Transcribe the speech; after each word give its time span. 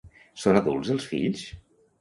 Són 0.43 0.57
adults 0.61 0.91
els 0.95 1.07
fills? 1.13 1.47